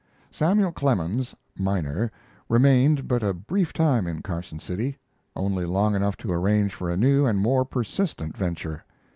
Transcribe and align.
Samuel 0.31 0.71
Clemens, 0.71 1.35
miner, 1.59 2.11
remained 2.49 3.07
but 3.07 3.21
a 3.21 3.35
brief 3.35 3.71
time 3.71 4.07
in 4.07 4.23
Carson 4.23 4.57
City 4.57 4.97
only 5.35 5.63
long 5.63 5.93
enough 5.93 6.17
to 6.25 6.31
arrange 6.33 6.73
for 6.73 6.89
a 6.89 6.97
new 6.97 7.27
and 7.27 7.39
more 7.39 7.63
persistent 7.65 8.35
venture. 8.35 8.83